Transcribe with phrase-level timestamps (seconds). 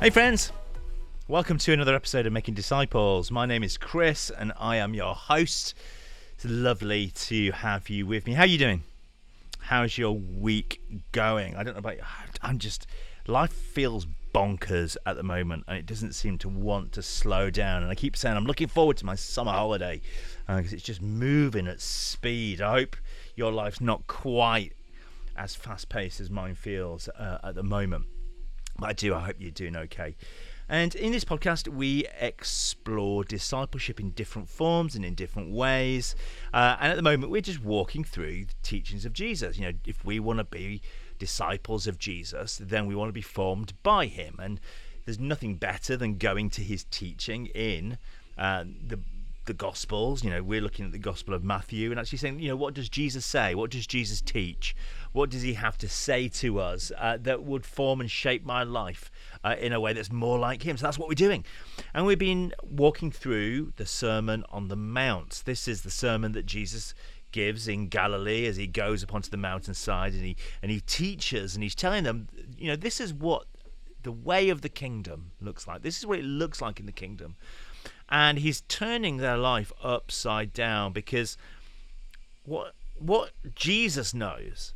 [0.00, 0.50] Hey, friends.
[1.28, 3.30] Welcome to another episode of Making Disciples.
[3.30, 5.74] My name is Cris, and I am your host.
[6.32, 8.32] It's lovely to have you with me.
[8.32, 8.82] How are you doing?
[9.58, 10.80] How's your week
[11.12, 11.54] going?
[11.54, 12.02] I don't know about you.
[12.40, 12.86] I'm just
[13.26, 17.82] life feels bonkers at the moment, and it doesn't seem to want to slow down.
[17.82, 20.00] And I keep saying I'm looking forward to my summer holiday
[20.46, 22.62] because uh, it's just moving at speed.
[22.62, 22.96] I hope
[23.36, 24.72] your life's not quite
[25.36, 28.06] as fast paced as mine feels uh, at the moment.
[28.82, 29.14] I do.
[29.14, 30.16] I hope you're doing okay.
[30.68, 36.14] And in this podcast, we explore discipleship in different forms and in different ways.
[36.54, 39.58] Uh, and at the moment, we're just walking through the teachings of Jesus.
[39.58, 40.80] You know, if we want to be
[41.18, 44.36] disciples of Jesus, then we want to be formed by him.
[44.40, 44.60] And
[45.04, 47.98] there's nothing better than going to his teaching in
[48.38, 49.00] uh, the
[49.46, 50.22] the Gospels.
[50.22, 52.74] You know, we're looking at the Gospel of Matthew and actually saying, you know, what
[52.74, 53.54] does Jesus say?
[53.54, 54.76] What does Jesus teach?
[55.12, 58.62] What does he have to say to us uh, that would form and shape my
[58.62, 59.10] life
[59.42, 60.76] uh, in a way that's more like him?
[60.76, 61.44] So that's what we're doing.
[61.94, 65.42] And we've been walking through the Sermon on the Mount.
[65.44, 66.94] This is the sermon that Jesus
[67.32, 71.54] gives in Galilee as he goes up onto the mountainside and he and he teaches
[71.54, 73.46] and he's telling them, you know, this is what
[74.02, 75.82] the way of the kingdom looks like.
[75.82, 77.36] This is what it looks like in the kingdom
[78.10, 81.36] and he's turning their life upside down because
[82.44, 84.74] what what Jesus knows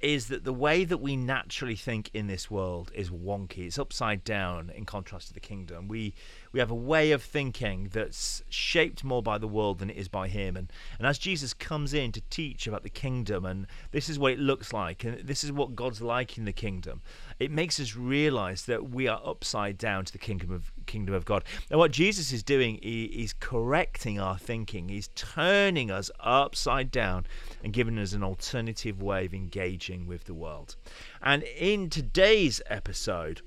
[0.00, 3.66] is that the way that we naturally think in this world is wonky.
[3.66, 5.88] It's upside down in contrast to the kingdom.
[5.88, 6.14] We
[6.52, 10.08] we have a way of thinking that's shaped more by the world than it is
[10.08, 10.56] by him.
[10.56, 14.32] And and as Jesus comes in to teach about the kingdom and this is what
[14.32, 17.02] it looks like and this is what God's like in the kingdom,
[17.38, 21.24] it makes us realize that we are upside down to the kingdom of kingdom of
[21.24, 21.44] God.
[21.70, 24.88] And what Jesus is doing is correcting our thinking.
[24.88, 27.26] He's turning us upside down
[27.62, 30.76] and giving us an alternative way of engaging with the world.
[31.22, 33.42] And in today's episode,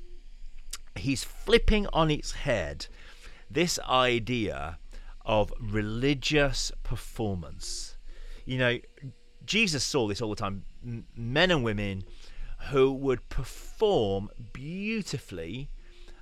[0.95, 2.87] he's flipping on its head
[3.49, 4.79] this idea
[5.25, 7.97] of religious performance.
[8.45, 8.77] You know,
[9.45, 10.63] Jesus saw this all the time.
[11.15, 12.03] Men and women
[12.69, 15.69] who would perform beautifully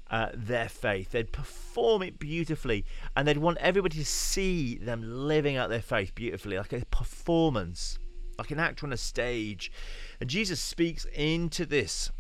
[0.09, 1.11] uh, their faith.
[1.11, 6.13] They'd perform it beautifully, and they'd want everybody to see them living out their faith
[6.13, 7.97] beautifully, like a performance,
[8.37, 9.71] like an actor on a stage.
[10.19, 12.11] And Jesus speaks into this,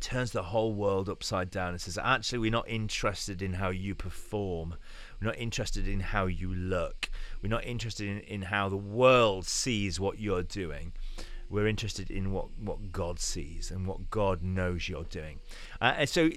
[0.00, 3.94] turns the whole world upside down, and says, Actually, we're not interested in how you
[3.94, 4.76] perform.
[5.20, 7.10] We're not interested in how you look.
[7.42, 10.92] We're not interested in, in how the world sees what you're doing
[11.50, 15.38] we're interested in what, what God sees and what God knows you're doing.
[15.80, 16.30] Uh, and so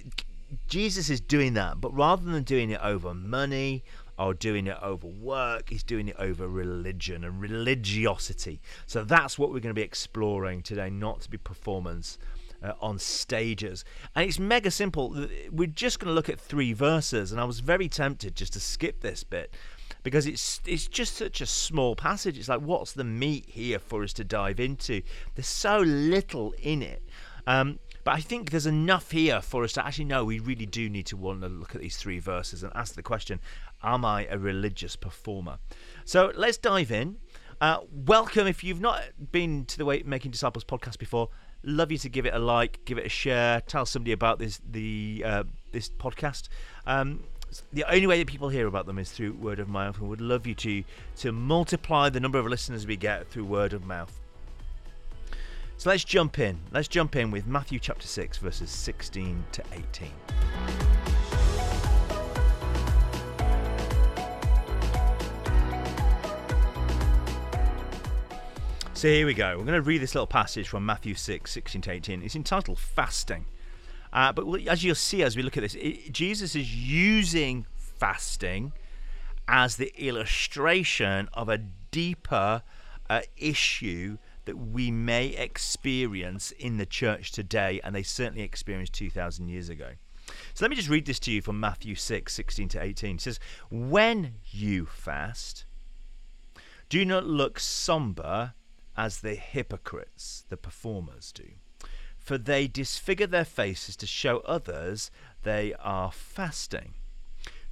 [0.68, 3.84] Jesus is doing that, but rather than doing it over money
[4.18, 8.62] or doing it over work, he's doing it over religion and religiosity.
[8.86, 12.18] So that's what we're going to be exploring today, not to be performance.
[12.64, 13.86] Uh, on stages.
[14.16, 15.28] And it's mega simple.
[15.52, 18.60] We're just going to look at three verses, and I was very tempted just to
[18.60, 19.54] skip this bit
[20.02, 22.36] because it's it's just such a small passage.
[22.36, 25.04] It's like, what's the meat here for us to dive into?
[25.36, 27.04] There's so little in it.
[27.46, 30.90] Um, but I think there's enough here for us to actually know we really do
[30.90, 33.40] need to want to look at these three verses and ask the question
[33.84, 35.60] Am I a religious performer?
[36.06, 37.18] So let's dive in.
[37.60, 38.48] Uh, welcome.
[38.48, 41.30] If you've not been to the Way Making Disciples podcast before,
[41.68, 44.60] love you to give it a like, give it a share, tell somebody about this
[44.72, 46.50] the uh, this podcast.
[46.88, 47.24] Um,
[47.72, 50.22] the only way that people hear about them is through word of mouth, and would
[50.22, 50.84] love you to
[51.18, 54.20] to multiply the number of listeners we get through word of mouth.
[55.78, 56.58] So let's jump in.
[56.72, 60.12] Let's jump in with Matthew chapter 6, verses 16 to 18.
[68.98, 69.50] So here we go.
[69.50, 72.24] We're going to read this little passage from Matthew 6, 16 to 18.
[72.24, 73.46] It's entitled Fasting.
[74.12, 78.74] Uh, but as you'll see as we look at this, it, Jesus is using fasting
[79.48, 81.60] as the illustration of a
[81.92, 82.64] deeper
[83.08, 89.48] uh, issue that we may experience in the church today, and they certainly experienced 2,000
[89.48, 89.92] years ago.
[90.56, 93.18] So let me just read this to you from Matthew 6 16 to 18.
[93.18, 93.40] It says,
[93.70, 95.66] When you fast,
[96.90, 98.54] do not look somber
[98.98, 101.46] as the hypocrites, the performers, do
[102.28, 105.10] for they disfigure their faces to show others
[105.44, 106.94] they are fasting.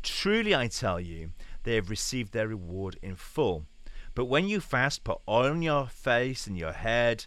[0.02, 1.32] Truly I tell you,
[1.64, 3.66] they have received their reward in full.
[4.14, 7.26] But when you fast, put oil on your face and your head,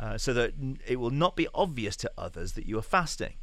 [0.00, 0.54] uh, so that
[0.84, 3.34] it will not be obvious to others that you are fasting,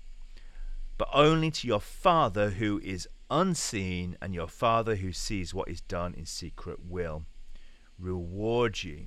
[0.98, 5.80] but only to your Father who is unseen, and your Father who sees what is
[5.80, 7.24] done in secret will
[7.98, 9.06] reward you.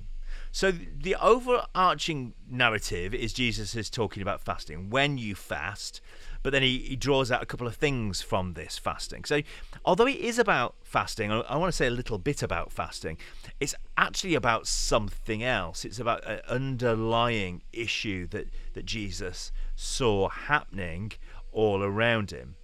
[0.51, 4.89] So the overarching narrative is Jesus is talking about fasting.
[4.89, 6.01] When you fast,
[6.41, 9.25] but then he, he draws out a couple of things from this fasting.
[9.25, 9.41] So,
[9.85, 13.17] although it is about fasting, I, I want to say a little bit about fasting.
[13.59, 15.85] It's actually about something else.
[15.85, 21.11] It's about an underlying issue that that Jesus saw happening
[21.51, 22.55] all around him.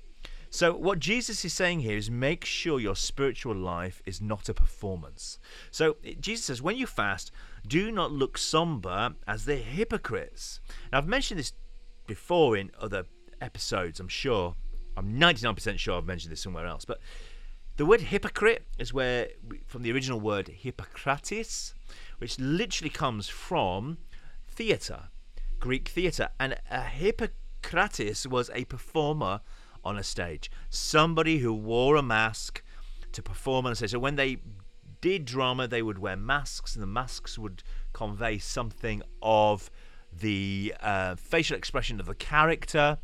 [0.55, 4.53] So, what Jesus is saying here is make sure your spiritual life is not a
[4.53, 5.37] performance.
[5.69, 7.29] So, Jesus says, when you fast,
[7.67, 10.61] do not look somber as the hypocrites.
[10.93, 11.51] Now, I've mentioned this
[12.07, 13.03] before in other
[13.41, 14.55] episodes, I'm sure.
[14.95, 16.85] I'm 99% sure I've mentioned this somewhere else.
[16.85, 17.01] But
[17.75, 19.27] the word hypocrite is where,
[19.67, 21.73] from the original word hypokrites,
[22.19, 23.97] which literally comes from
[24.47, 25.09] theatre,
[25.59, 26.29] Greek theatre.
[26.39, 29.41] And a hypokrites was a performer
[29.85, 32.63] on a stage, somebody who wore a mask
[33.11, 33.91] to perform on a stage.
[33.91, 34.39] So when they
[35.01, 39.69] did drama, they would wear masks, and the masks would convey something of
[40.11, 42.97] the uh, facial expression of the character.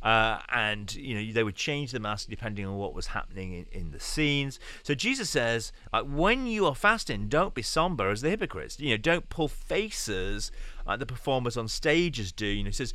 [0.00, 3.66] Uh, and you know they would change the mask depending on what was happening in,
[3.72, 4.60] in the scenes.
[4.84, 8.78] So Jesus says, like, when you are fasting, don't be somber as the hypocrites.
[8.78, 10.52] You know, don't pull faces
[10.86, 12.46] like the performers on stages do.
[12.46, 12.94] You know, he says,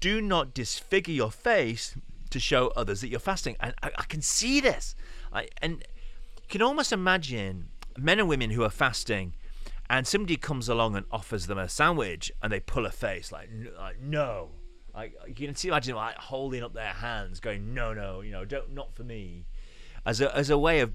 [0.00, 1.96] do not disfigure your face
[2.30, 3.56] to show others that you're fasting.
[3.60, 4.94] And I, I can see this.
[5.32, 5.84] I, and
[6.36, 9.34] you can almost imagine men and women who are fasting
[9.90, 13.48] and somebody comes along and offers them a sandwich and they pull a face like,
[13.78, 14.50] like no.
[14.94, 18.44] Like, you can see, imagine like holding up their hands, going, no, no, you know,
[18.44, 19.46] don't, not for me,
[20.04, 20.92] as a as a way of,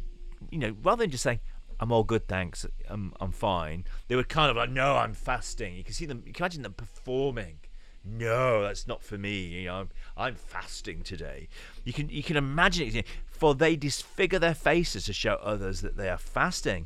[0.51, 1.39] you know, rather than just saying,
[1.79, 3.85] I'm all good, thanks, I'm I'm fine.
[4.09, 5.75] They were kind of like, no, I'm fasting.
[5.75, 7.59] You can see them, you can imagine them performing
[8.05, 9.41] no, that's not for me.
[9.43, 11.47] You know, I'm, I'm fasting today.
[11.83, 13.05] You can you can imagine it.
[13.27, 16.85] For they disfigure their faces to show others that they are fasting.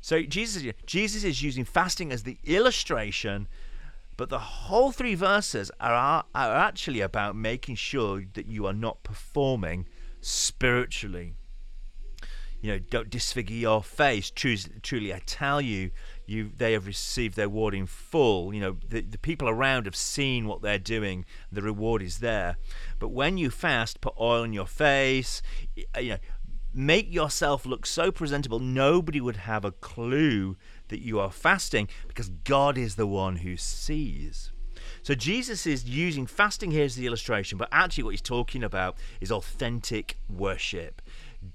[0.00, 3.48] So Jesus Jesus is using fasting as the illustration,
[4.16, 9.02] but the whole three verses are are actually about making sure that you are not
[9.02, 9.86] performing
[10.20, 11.34] spiritually.
[12.60, 14.30] You know, don't disfigure your face.
[14.30, 15.90] Truly, truly, I tell you,
[16.26, 18.54] you they have received their reward in full.
[18.54, 21.24] You know, the, the people around have seen what they're doing.
[21.52, 22.56] The reward is there.
[22.98, 25.42] But when you fast, put oil on your face.
[25.96, 26.18] Uh, you know,
[26.72, 30.56] make yourself look so presentable nobody would have a clue
[30.88, 34.50] that you are fasting because God is the one who sees.
[35.02, 38.96] So Jesus is using fasting here as the illustration, but actually what he's talking about
[39.20, 41.02] is authentic worship,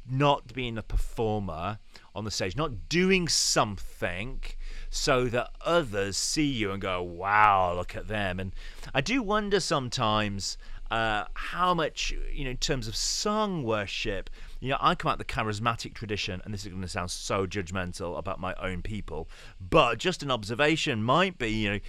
[0.09, 1.79] not being a performer
[2.15, 4.41] on the stage, not doing something
[4.89, 8.39] so that others see you and go, wow, look at them.
[8.39, 8.53] And
[8.93, 10.57] I do wonder sometimes
[10.91, 15.19] uh, how much, you know, in terms of song worship, you know, I come out
[15.19, 19.29] the charismatic tradition, and this is going to sound so judgmental about my own people,
[19.61, 21.79] but just an observation might be, you know,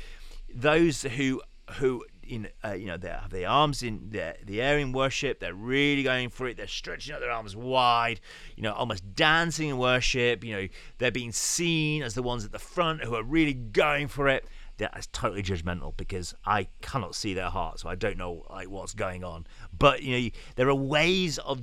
[0.54, 1.40] those who
[1.74, 5.40] who in uh, you know they have their arms in the, the air in worship.
[5.40, 6.56] They're really going for it.
[6.56, 8.20] They're stretching out their arms wide
[8.56, 10.44] you know almost dancing in worship.
[10.44, 10.68] You know
[10.98, 14.46] they're being seen as the ones at the front who are really going for it.
[14.78, 18.94] That's totally judgmental because I cannot see their heart so I don't know like what's
[18.94, 19.46] going on.
[19.76, 21.60] But you know there are ways of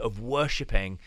[0.00, 0.98] of worshiping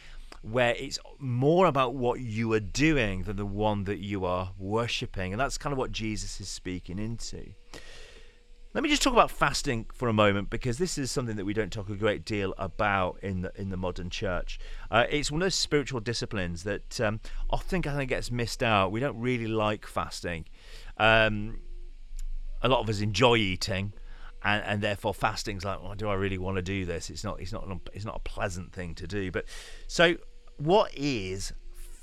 [0.42, 5.32] where it's more about what you are doing than the one that you are worshipping
[5.32, 7.54] and that's kind of what Jesus is speaking into
[8.74, 11.54] let me just talk about fasting for a moment because this is something that we
[11.54, 14.60] don't talk a great deal about in the in the modern church.
[14.90, 17.20] Uh, it's one of those spiritual disciplines that um,
[17.52, 18.92] often kind of gets missed out.
[18.92, 20.46] We don't really like fasting.
[20.98, 21.62] Um,
[22.64, 23.94] a lot of us enjoy eating,
[24.44, 27.12] and, and therefore fasting's like, oh, do I really want to do this?
[27.12, 27.40] It's not.
[27.40, 27.68] It's not.
[27.94, 29.32] It's not a pleasant thing to do.
[29.32, 29.46] But
[29.86, 30.16] so,
[30.58, 31.54] what is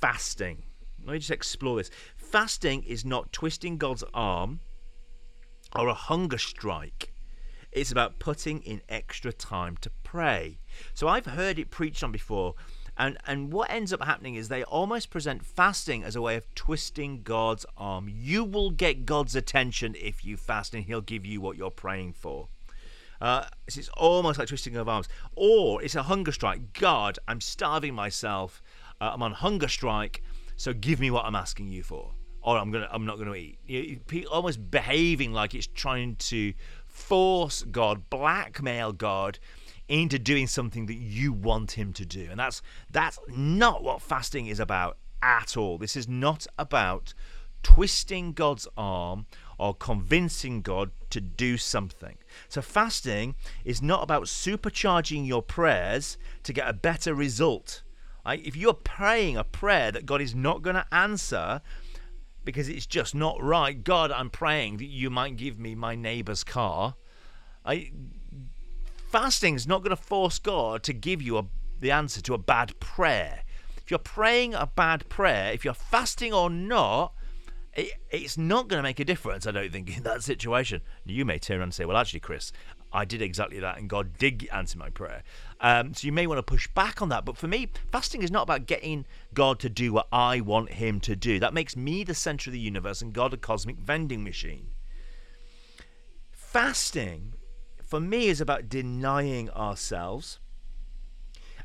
[0.00, 0.62] fasting?
[1.04, 1.90] Let me just explore this.
[2.16, 4.60] Fasting is not twisting God's arm
[5.74, 7.12] or a hunger strike.
[7.72, 10.58] It's about putting in extra time to pray.
[10.94, 12.54] So I've heard it preached on before,
[12.96, 16.52] and, and what ends up happening is they almost present fasting as a way of
[16.54, 18.10] twisting God's arm.
[18.12, 22.14] You will get God's attention if you fast, and He'll give you what you're praying
[22.14, 22.48] for.
[23.20, 25.08] Uh, it's almost like twisting of arms.
[25.36, 26.72] Or it's a hunger strike.
[26.72, 28.62] God, I'm starving myself.
[29.00, 30.22] Uh, I'm on hunger strike,
[30.56, 32.12] so give me what I'm asking you for
[32.42, 33.59] or I'm gonna I'm not gonna eat.
[33.66, 36.54] You, almost behaving like it's trying to
[36.87, 39.38] force God, blackmail God
[39.88, 42.28] into doing something that you want him to do.
[42.30, 45.78] And that's that's not what fasting is about at all.
[45.78, 47.14] This is not about
[47.62, 49.26] twisting God's arm
[49.59, 52.16] or convincing God to do something.
[52.49, 57.82] So fasting is not about supercharging your prayers to get a better result.
[58.26, 61.61] If you're praying a prayer that God is not going to answer,
[62.44, 63.82] because it's just not right.
[63.82, 66.94] God, I'm praying that you might give me my neighbor's car.
[67.64, 67.92] I
[69.11, 71.44] fasting is not going to force God to give you a,
[71.80, 73.42] the answer to a bad prayer.
[73.76, 77.12] If you're praying a bad prayer, if you're fasting or not,
[77.75, 80.80] it, it's not going to make a difference, I don't think, in that situation.
[81.04, 82.52] You may turn around and say, well, actually, Cris,
[82.92, 85.23] I did exactly that, and God did answer my prayer.
[85.61, 87.25] Um, so you may want to push back on that.
[87.25, 90.99] But for me, fasting is not about getting God to do what I want Him
[91.00, 91.38] to do.
[91.38, 94.70] That makes me the center of the universe and God a cosmic vending machine.
[96.32, 97.35] Fasting,
[97.85, 100.40] for me, is about denying ourselves.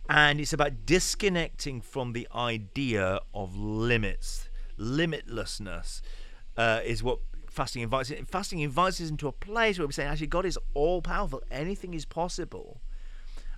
[0.07, 4.49] And it's about disconnecting from the idea of limits.
[4.77, 6.01] Limitlessness
[6.57, 7.19] uh, is what
[7.55, 11.01] fasting invites fasting invites us into a place where we're saying actually God is all
[11.01, 12.81] powerful anything is possible.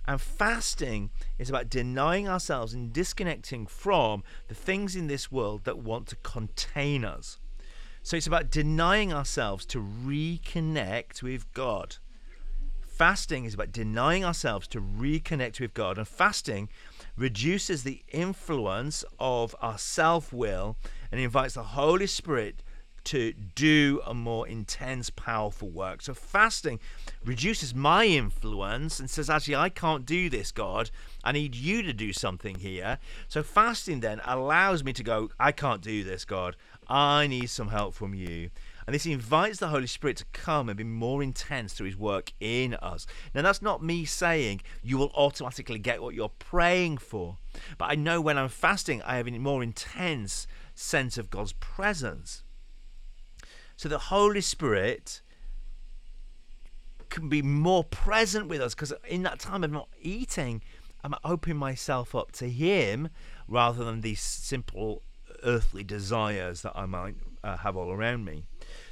[0.06, 5.80] And fasting is about denying ourselves and disconnecting from the things in this world that
[5.80, 7.38] want to contain us.
[8.02, 11.96] So it's about denying ourselves to reconnect with God.
[12.86, 15.98] Fasting is about denying ourselves to reconnect with God.
[15.98, 16.70] And fasting
[17.16, 20.78] reduces the influence of our self-will
[21.12, 22.62] and invites the Holy Spirit
[23.04, 26.02] to do a more intense, powerful work.
[26.02, 26.80] So fasting
[27.24, 30.90] reduces my influence and says, actually, I can't do this, God.
[31.24, 32.98] I need you to do something here.
[33.28, 36.56] So fasting then allows me to go, I can't do this, God.
[36.88, 38.50] I need some help from you.
[38.86, 42.32] And this invites the Holy Spirit to come and be more intense through his work
[42.40, 43.06] in us.
[43.34, 47.36] Now, that's not me saying you will automatically get what you're praying for.
[47.76, 52.44] But I know when I'm fasting, I have a more intense sense of God's presence.
[53.78, 55.22] So the Holy Spirit
[57.10, 60.62] can be more present with us because in that time of not eating,
[61.04, 63.08] I'm opening myself up to Him
[63.46, 65.04] rather than these simple
[65.44, 68.42] earthly desires that I might uh, have all around me.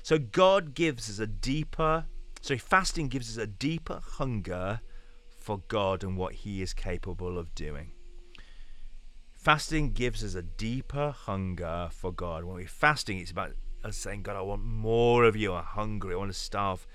[0.05, 2.05] So God gives us a deeper,
[2.41, 4.81] so fasting gives us a deeper hunger
[5.37, 7.91] for God and what He is capable of doing.
[9.33, 12.45] Fasting gives us a deeper hunger for God.
[12.45, 13.55] When we're fasting, it's about
[13.95, 15.53] saying, God, I want more of you.
[15.55, 16.15] I'm hungry.
[16.15, 16.87] I want to starve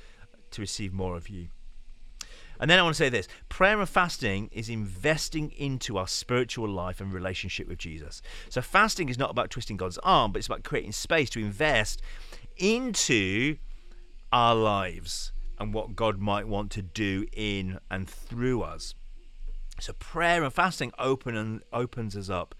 [0.51, 1.47] to receive more of you.
[2.61, 6.69] And then I want to say this prayer and fasting is investing into our spiritual
[6.69, 8.21] life and relationship with Jesus.
[8.49, 12.03] So, fasting is not about twisting God's arm, but it's about creating space to invest
[12.57, 13.57] into
[14.31, 18.93] our lives and what God might want to do in and through us.
[19.79, 22.53] So, prayer and fasting open and opens us up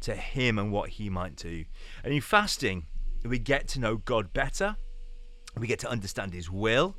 [0.00, 1.66] to Him and what He might do.
[2.02, 2.86] And in fasting,
[3.30, 4.76] we get to know God better,
[5.56, 6.96] we get to understand His will,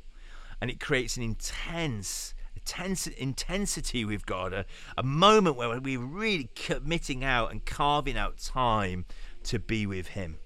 [0.60, 4.64] and it creates an intense, intense intensity with God, a,
[4.96, 9.04] a moment where we're really committing out and carving out time
[9.44, 10.38] to be with Him.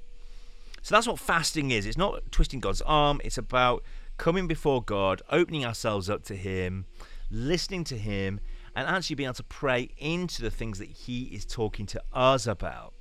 [0.82, 1.86] So that's what fasting is.
[1.86, 3.84] It's not twisting God's arm, it's about
[4.16, 6.84] coming before God, opening ourselves up to Him,
[7.30, 8.40] listening to Him,
[8.76, 12.46] and actually being able to pray into the things that He is talking to us
[12.46, 12.92] about.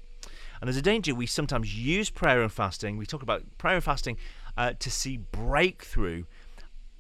[0.60, 2.98] And there's a danger we sometimes use prayer and fasting.
[2.98, 4.18] We talk about prayer and fasting
[4.58, 6.26] uh, to see breakthrough.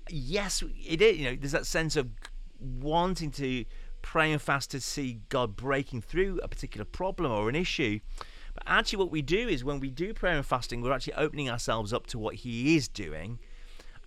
[0.09, 1.17] Yes, it is.
[1.17, 2.09] You know, there's that sense of
[2.59, 3.65] wanting to
[4.01, 7.99] pray and fast to see God breaking through a particular problem or an issue.
[8.53, 11.49] But actually, what we do is when we do prayer and fasting, we're actually opening
[11.49, 13.39] ourselves up to what He is doing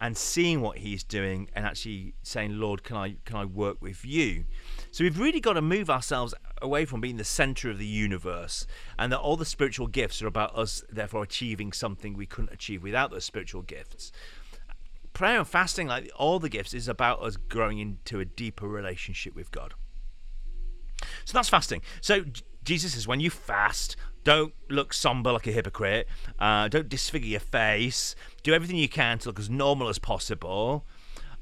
[0.02, 4.04] and seeing what he's doing and actually saying lord can i can i work with
[4.04, 4.44] you?
[4.90, 8.66] So we've really got to move ourselves away from being the center of the universe
[8.98, 12.82] and that all the spiritual gifts are about us therefore achieving something we couldn't achieve
[12.82, 14.10] without those spiritual gifts.
[15.12, 19.36] Prayer and fasting like all the gifts is about us growing into a deeper relationship
[19.36, 19.74] with god.
[21.24, 21.80] So that's fasting.
[22.00, 22.24] So
[22.64, 26.08] jesus says when you fast don't look somber like a hypocrite.
[26.38, 28.14] Uh, don't disfigure your face.
[28.42, 30.86] Do everything you can to look as normal as possible.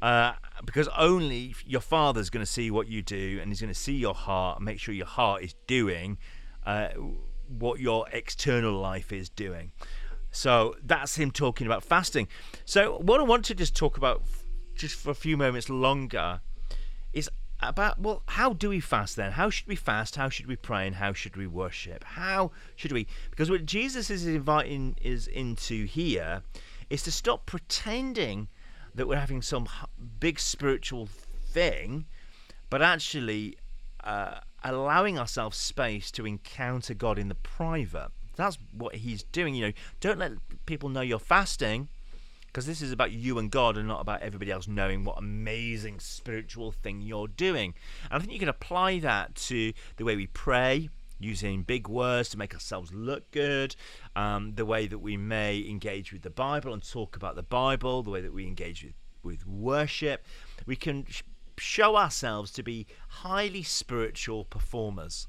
[0.03, 0.33] Uh,
[0.65, 3.93] because only your father's going to see what you do and he's going to see
[3.93, 6.17] your heart and make sure your heart is doing
[6.65, 6.89] uh,
[7.47, 9.73] what your external life is doing.
[10.31, 12.29] So that's him talking about fasting.
[12.65, 14.23] So, what I want to just talk about
[14.75, 16.41] just for a few moments longer
[17.13, 17.29] is
[17.62, 19.33] about well how do we fast then?
[19.33, 20.17] How should we fast?
[20.17, 20.87] How should we pray?
[20.87, 22.05] And how should we worship?
[22.05, 23.07] How should we?
[23.31, 26.43] Because what jesus is inviting is into here
[26.88, 28.49] is to stop pretending
[28.95, 29.69] that we're having some
[30.19, 32.07] big spiritual thing
[32.69, 33.57] but actually
[34.05, 38.09] uh, allowing ourselves space to encounter god in the private.
[38.37, 39.73] That's what he's doing you know.
[40.00, 40.33] Don't let
[40.67, 41.88] people know you're fasting
[42.50, 46.00] because this is about you and God and not about everybody else knowing what amazing
[46.00, 47.75] spiritual thing you're doing.
[48.11, 50.88] And I think you can apply that to the way we pray,
[51.21, 53.76] using big words to make ourselves look good,
[54.16, 58.02] um, the way that we may engage with the Bible and talk about the Bible,
[58.02, 60.25] the way that we engage with, with worship.
[60.66, 61.07] We can
[61.57, 65.28] show ourselves to be highly spiritual performers.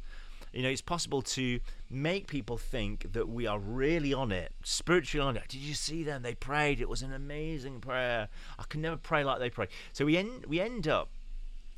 [0.53, 5.25] You know, it's possible to make people think that we are really on it, spiritually
[5.25, 5.47] on it.
[5.47, 6.23] Did you see them?
[6.23, 6.81] They prayed.
[6.81, 8.27] It was an amazing prayer.
[8.59, 9.67] I can never pray like they pray.
[9.93, 11.09] So we end we end up,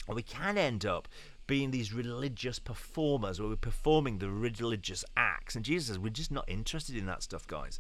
[0.07, 1.07] or we can end up
[1.45, 5.55] being these religious performers where we're performing the religious acts.
[5.55, 7.79] And Jesus says, we're just not interested in that stuff, guys.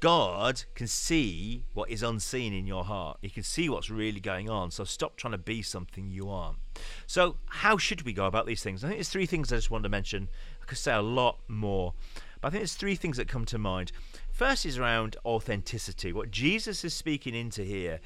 [0.00, 3.18] God can see what is unseen in your heart.
[3.22, 4.70] He can see what's really going on.
[4.70, 6.58] So stop trying to be something you aren't.
[7.06, 8.84] So, how should we go about these things?
[8.84, 10.28] I think there's three things I just wanted to mention.
[10.62, 11.94] I could say a lot more,
[12.40, 13.92] but I think there's three things that come to mind.
[14.30, 16.12] First is around authenticity.
[16.12, 18.00] What Jesus is speaking into here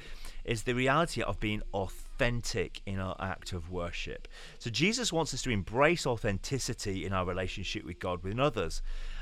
[0.45, 4.29] is the reality of being authentic in our act of worship.
[4.57, 8.81] So, Jesus wants us to embrace authenticity in our relationship with God, with others.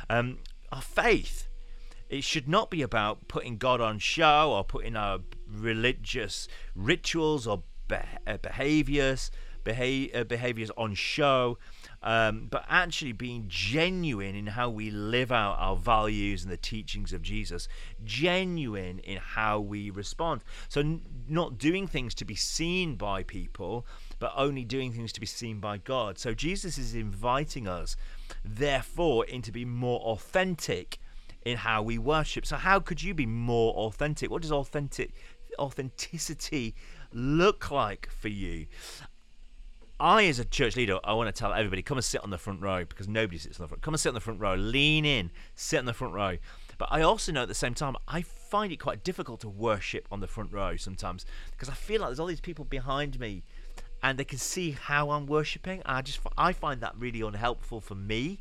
[0.10, 0.38] Um,
[0.72, 1.49] our faith
[2.10, 7.63] it should not be about putting God on show or putting our religious rituals or
[7.92, 9.32] uh, behaviors
[9.70, 11.58] uh, behaviors on show.
[12.01, 17.12] Um, but actually being genuine in how we live out our values and the teachings
[17.12, 17.68] of Jesus,
[18.06, 20.44] genuine in how we respond.
[20.70, 23.86] So, n- not doing things to be seen by people,
[24.18, 26.18] but only doing things to be seen by God.
[26.18, 27.98] So, Jesus is inviting us,
[28.46, 31.00] therefore, into being more authentic
[31.50, 32.46] in how we worship.
[32.46, 34.29] So how could you be more authentic?
[34.32, 35.13] What does authentic
[35.58, 36.75] authenticity
[37.12, 38.68] look like for you?
[40.00, 42.38] I, as a church leader, I want to tell everybody come and sit on the
[42.38, 43.82] front row because nobody sits on the front.
[43.82, 46.38] Come and sit on the front row, lean in, sit on the front row.
[46.77, 50.08] But I also know at the same time, I find it quite difficult to worship
[50.10, 53.44] on the front row sometimes because I feel like there's all these people behind me
[54.01, 55.82] and they can see how I'm worshiping.
[55.86, 58.39] I just I find that really unhelpful for me.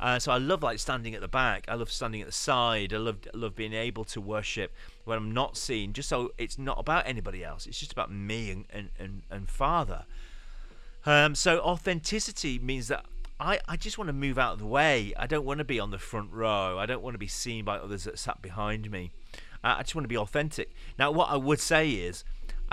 [0.00, 1.64] Uh, so I love like standing at the back.
[1.68, 2.92] I love standing at the side.
[2.92, 4.72] I love love being able to worship
[5.04, 7.66] when I'm not seen, just so it's not about anybody else.
[7.66, 10.04] It's just about me and and and, and Father.
[11.06, 13.04] Um, so authenticity means that
[13.38, 15.12] I, I just want to move out of the way.
[15.18, 16.78] I don't want to be on the front row.
[16.78, 19.10] I don't want to be seen by others that sat behind me.
[19.62, 20.70] Uh, I just want to be authentic.
[20.98, 22.24] Now, what I would say is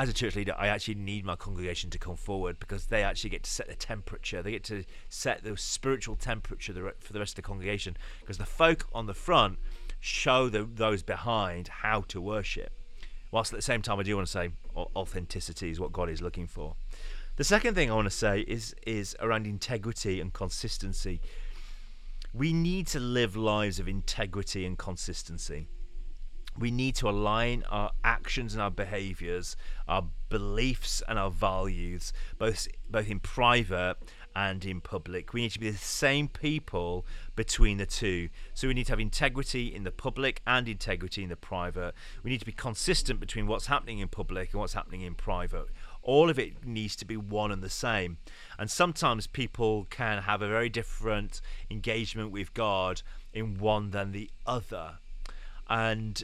[0.01, 3.29] as a church leader, I actually need my congregation to come forward because they actually
[3.29, 4.41] get to set the temperature.
[4.41, 8.45] They get to set the spiritual temperature for the rest of the congregation because the
[8.47, 9.59] folk on the front
[9.99, 12.71] show the, those behind how to worship.
[13.29, 16.19] Whilst at the same time, I do want to say authenticity is what God is
[16.19, 16.75] looking for.
[17.35, 21.21] The second thing I want to say is is around integrity and consistency.
[22.33, 25.67] We need to live lives of integrity and consistency
[26.57, 29.55] we need to align our actions and our behaviors,
[29.87, 33.97] our beliefs and our values, both both in private
[34.35, 35.33] and in public.
[35.33, 38.29] We need to be the same people between the two.
[38.53, 41.93] So we need to have integrity in the public and integrity in the private.
[42.23, 45.67] We need to be consistent between what's happening in public and what's happening in private.
[46.01, 48.17] All of it needs to be one and the same.
[48.57, 53.01] And sometimes people can have a very different engagement with God
[53.33, 54.99] in one than the other.
[55.69, 56.23] And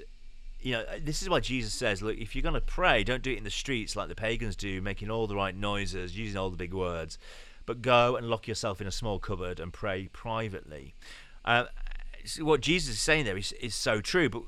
[0.67, 3.31] you know, this is why Jesus says, look, if you're going to pray, don't do
[3.31, 6.49] it in the streets like the pagans do, making all the right noises, using all
[6.49, 7.17] the big words,
[7.65, 10.93] but go and lock yourself in a small cupboard and pray privately.
[11.45, 11.67] Uh,
[12.41, 14.41] what Jesus is saying there is, is so true, but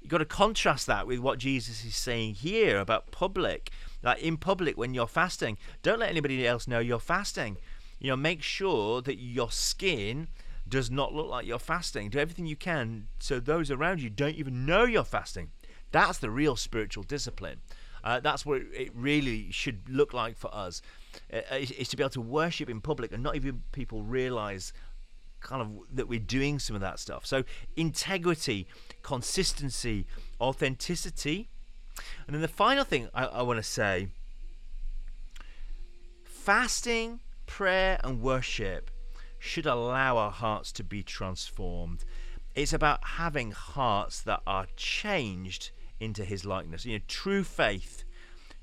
[0.00, 3.70] you've got to contrast that with what Jesus is saying here about public.
[4.02, 7.58] Like in public, when you're fasting, don't let anybody else know you're fasting.
[8.00, 10.26] You know, make sure that your skin
[10.68, 12.10] does not look like you're fasting.
[12.10, 15.50] Do everything you can so those around you don't even know you're fasting.
[15.92, 17.60] That's the real spiritual discipline.
[18.02, 20.80] Uh, that's what it really should look like for us.
[21.32, 24.72] Uh, is to be able to worship in public and not even people realize
[25.40, 27.26] kind of that we're doing some of that stuff.
[27.26, 27.44] So
[27.76, 28.66] integrity,
[29.02, 30.06] consistency,
[30.40, 31.48] authenticity,
[32.26, 34.08] and then the final thing I, I want to say:
[36.24, 38.90] fasting, prayer, and worship
[39.38, 42.04] should allow our hearts to be transformed.
[42.54, 46.84] It's about having hearts that are changed into his likeness.
[46.84, 48.04] You know, true faith,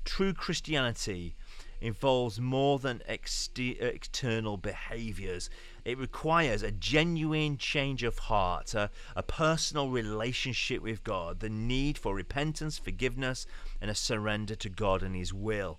[0.04, 1.36] true Christianity
[1.80, 5.48] involves more than ex- external behaviors.
[5.84, 11.96] It requires a genuine change of heart, a, a personal relationship with God, the need
[11.96, 13.46] for repentance, forgiveness,
[13.80, 15.78] and a surrender to God and His will.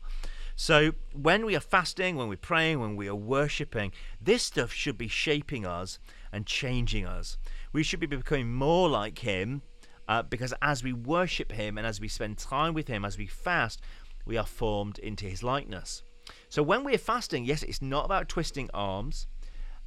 [0.56, 3.91] So when we are fasting, when we're praying, when we are worshipping,
[4.22, 6.00] this stuff should be shaping us
[6.32, 7.38] and changing us.
[7.72, 9.62] We should be becoming more like Him
[10.10, 13.28] uh, because as we worship Him and as we spend time with Him, as we
[13.28, 13.80] fast,
[14.26, 16.04] we are formed into His likeness.
[16.50, 19.28] So when we're fasting, yes, it's not about twisting arms.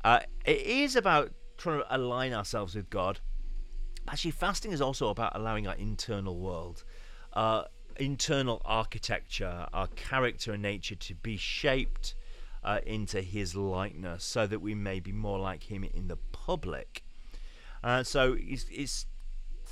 [0.05, 3.21] Uh, it is about trying to align ourselves with God.
[4.09, 6.85] Actually, fasting is also about allowing our internal world.
[7.35, 7.67] our
[7.99, 12.15] internal architecture, our character and nature to be shaped
[12.65, 17.03] uh, into His likeness, so that we may be more like Him in the public.
[17.83, 19.07] Uh, so it's, it's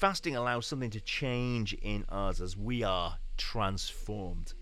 [0.00, 4.54] fasting allows something to change in us as we are transformed.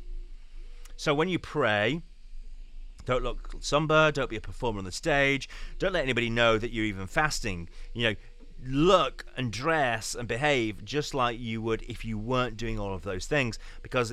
[0.96, 2.03] So when you pray,
[3.05, 5.48] don't look somber, don't be a performer on the stage,
[5.79, 7.68] don't let anybody know that you're even fasting.
[7.94, 8.14] You know,
[8.66, 13.03] look and dress and behave just like you would if you weren't doing all of
[13.03, 14.12] those things because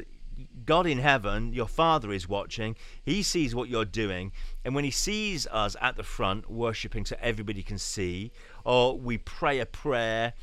[0.64, 2.76] God in heaven, your Father is watching.
[3.04, 4.32] He sees what you're doing.
[4.64, 8.32] And when He sees us at the front worshiping so everybody can see,
[8.64, 10.34] or we pray a prayer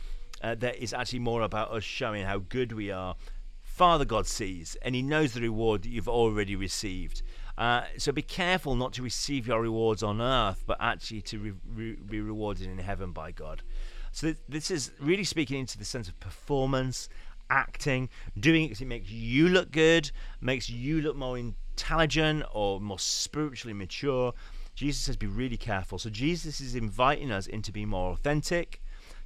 [0.42, 3.16] uh, that is actually more about us showing how good we are,
[3.62, 7.22] Father God sees and He knows the reward that you've already received.
[7.56, 11.52] Uh, so be careful not to receive your rewards on earth, but actually to re-
[11.74, 13.62] re- be rewarded in heaven by God.
[14.10, 17.08] So th- this is really speaking into the sense of performance,
[17.50, 22.80] acting, doing it because it makes you look good, makes you look more intelligent or
[22.80, 24.32] more spiritually mature.
[24.74, 25.98] Jesus says, be really careful.
[25.98, 28.81] So Jesus is inviting us into being more authentic,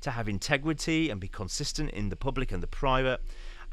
[0.07, 3.21] to have integrity and be consistent in the public and the private,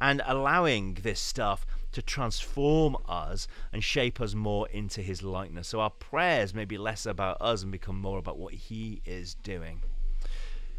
[0.01, 5.67] and allowing this stuff to transform us and shape us more into his likeness.
[5.67, 9.35] So our prayers may be less about us and become more about what he is
[9.35, 9.83] doing.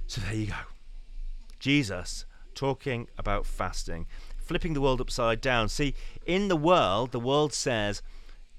[0.09, 0.57] So there you go.
[1.61, 5.69] Jesus talking about fasting, flipping the world upside down.
[5.69, 5.95] See,
[6.27, 8.03] in the world, the world says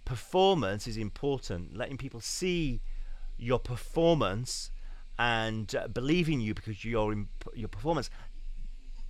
[0.06, 2.80] performance is important, letting people see
[3.38, 4.72] your performance
[5.18, 7.16] and uh, believing you because your
[7.54, 8.10] your performance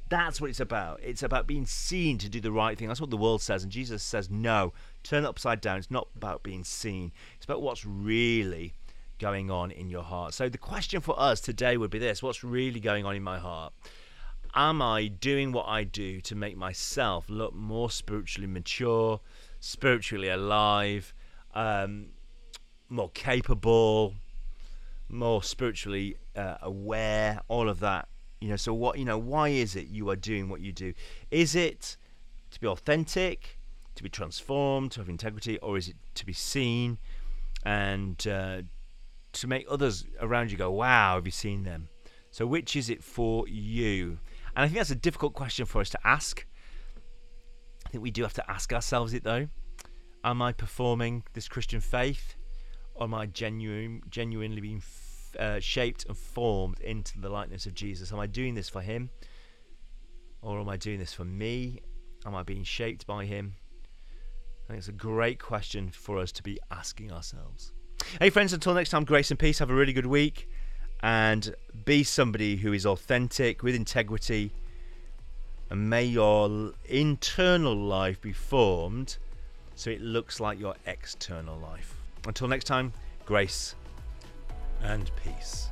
[0.08, 1.00] that's what it's about.
[1.02, 2.88] It's about being seen to do the right thing.
[2.88, 3.64] That's what the world says.
[3.64, 5.78] And Jesus says, no, turn it upside down.
[5.78, 8.74] It's not about being seen, it's about what's really
[9.18, 10.34] going on in your heart.
[10.34, 13.40] So the question for us today would be this What's really going on in my
[13.40, 13.74] heart?
[14.54, 19.20] Am I doing what I do to make myself look more spiritually mature,
[19.60, 21.14] spiritually alive,
[21.54, 22.08] um,
[22.90, 24.14] more capable,
[25.10, 28.08] more spiritually uh, aware, all of that?
[28.42, 30.94] You know, so what, you know, why is it you are doing what you do?
[31.32, 31.98] Is it
[32.52, 33.60] to be authentic,
[33.96, 36.98] to be transformed, to have integrity, or is it to be seen
[37.66, 38.62] and uh,
[39.34, 41.90] to make others around you go, wow, have you seen them?
[42.32, 44.20] So, which is it for you?
[44.56, 46.46] And I think that's a difficult question for us to ask.
[47.86, 49.48] I think we do have to ask ourselves it though.
[50.24, 52.36] Am I performing this Christian faith?
[53.00, 54.82] Am I genuine, genuinely being
[55.38, 58.12] uh, shaped and formed into the likeness of Jesus?
[58.12, 59.10] Am I doing this for Him?
[60.42, 61.82] Or am I doing this for me?
[62.26, 63.56] Am I being shaped by Him?
[64.66, 67.74] I think it's a great question for us to be asking ourselves.
[68.20, 69.60] Hey, friends, until next time, grace and peace.
[69.60, 70.50] Have a really good week
[71.02, 71.54] and
[71.86, 74.52] be somebody who is authentic with integrity.
[75.70, 79.18] And may your internal life be formed
[79.76, 81.95] so it looks like your external life.
[82.28, 82.92] Until next time,
[83.26, 83.76] grace
[84.82, 85.70] and peace.